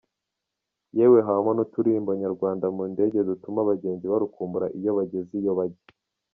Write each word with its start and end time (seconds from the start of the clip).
Yewe 0.97 1.19
habamo 1.27 1.51
n’uturirimbo 1.53 2.11
nyarwanda 2.21 2.65
mu 2.75 2.83
ndege 2.91 3.17
dutuma 3.29 3.59
abagenzi 3.61 4.05
barukumbura 4.11 4.67
iyo 4.79 4.91
bageze 4.97 5.31
iyo 5.41 5.53
bajya. 5.59 5.85